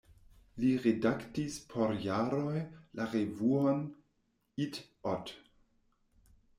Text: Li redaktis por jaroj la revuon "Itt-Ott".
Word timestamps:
Li 0.61 0.69
redaktis 0.85 1.57
por 1.73 1.93
jaroj 2.07 2.57
la 3.01 3.07
revuon 3.13 3.87
"Itt-Ott". 4.67 5.37